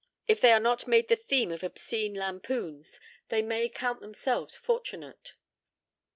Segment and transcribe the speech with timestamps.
[0.27, 5.35] If they are not made the theme of obscene lampoons they may count themselves fortunate.